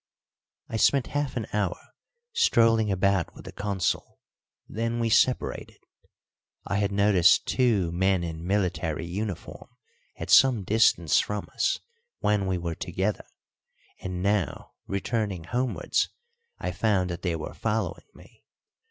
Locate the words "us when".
11.53-12.47